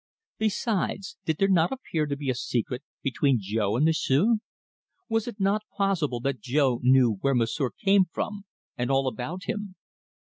[0.39, 4.37] Besides, did there not appear to be a secret between Jo and M'sieu'?
[5.07, 8.45] Was it not possible that Jo knew where M'sieu' came from,
[8.75, 9.75] and all about him?